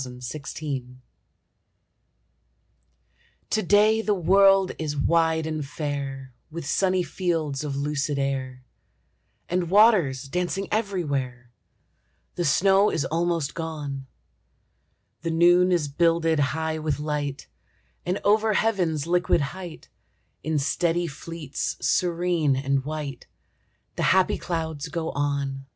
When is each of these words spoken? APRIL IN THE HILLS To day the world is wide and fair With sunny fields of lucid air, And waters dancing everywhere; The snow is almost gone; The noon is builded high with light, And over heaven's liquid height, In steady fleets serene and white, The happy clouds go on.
APRIL 0.00 0.14
IN 0.14 0.20
THE 0.20 0.58
HILLS 0.60 0.98
To 3.50 3.62
day 3.62 4.00
the 4.00 4.14
world 4.14 4.72
is 4.78 4.96
wide 4.96 5.46
and 5.46 5.62
fair 5.62 6.32
With 6.50 6.64
sunny 6.66 7.02
fields 7.02 7.62
of 7.64 7.76
lucid 7.76 8.18
air, 8.18 8.64
And 9.50 9.68
waters 9.68 10.22
dancing 10.22 10.68
everywhere; 10.72 11.50
The 12.36 12.46
snow 12.46 12.90
is 12.90 13.04
almost 13.04 13.54
gone; 13.54 14.06
The 15.20 15.30
noon 15.32 15.70
is 15.70 15.86
builded 15.88 16.38
high 16.38 16.78
with 16.78 16.98
light, 16.98 17.46
And 18.06 18.18
over 18.24 18.54
heaven's 18.54 19.06
liquid 19.06 19.42
height, 19.52 19.90
In 20.42 20.58
steady 20.58 21.08
fleets 21.08 21.76
serene 21.82 22.56
and 22.56 22.86
white, 22.86 23.26
The 23.96 24.04
happy 24.16 24.38
clouds 24.38 24.88
go 24.88 25.10
on. 25.10 25.66